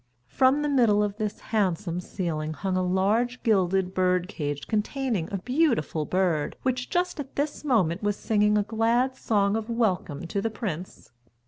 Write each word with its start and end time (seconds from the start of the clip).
From 0.29 0.63
the 0.63 0.67
middle 0.67 1.03
of 1.03 1.17
this 1.17 1.39
handsome 1.53 1.99
ceiling 1.99 2.53
hung 2.53 2.75
a 2.75 2.81
large 2.81 3.43
gilded 3.43 3.93
bird 3.93 4.27
cage 4.27 4.65
containing 4.67 5.29
a 5.31 5.37
beautiful 5.37 6.05
bird, 6.05 6.55
which 6.63 6.89
just 6.89 7.19
at 7.19 7.35
this 7.35 7.63
moment 7.63 8.01
was 8.01 8.15
singing 8.15 8.57
a 8.57 8.63
glad 8.63 9.15
song 9.15 9.55
of 9.55 9.69
welcome 9.69 10.25
to 10.25 10.41
the 10.41 10.49
prince. 10.49 11.11